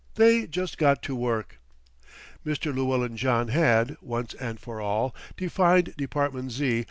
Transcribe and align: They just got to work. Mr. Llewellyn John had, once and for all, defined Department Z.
They 0.15 0.47
just 0.47 0.79
got 0.79 1.03
to 1.03 1.15
work. 1.15 1.59
Mr. 2.43 2.73
Llewellyn 2.73 3.15
John 3.17 3.49
had, 3.49 3.95
once 4.01 4.33
and 4.33 4.59
for 4.59 4.81
all, 4.81 5.13
defined 5.37 5.93
Department 5.95 6.51
Z. 6.53 6.79